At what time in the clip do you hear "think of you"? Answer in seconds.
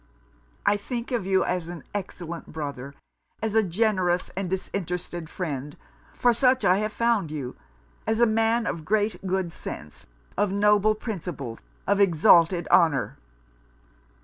0.77-1.43